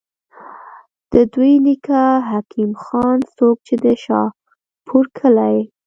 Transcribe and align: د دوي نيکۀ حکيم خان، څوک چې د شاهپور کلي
د 1.11 1.13
دوي 1.33 1.53
نيکۀ 1.65 2.03
حکيم 2.29 2.71
خان، 2.83 3.17
څوک 3.35 3.57
چې 3.67 3.75
د 3.83 3.85
شاهپور 4.03 5.05
کلي 5.17 5.57